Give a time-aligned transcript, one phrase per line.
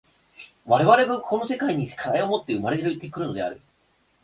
[0.65, 3.61] 我々はこの世界に課題をもって生まれ来るのである。